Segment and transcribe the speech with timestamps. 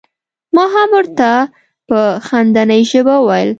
[0.55, 1.31] ما هم ور ته
[1.87, 1.97] په
[2.27, 3.49] خندنۍ ژبه وویل.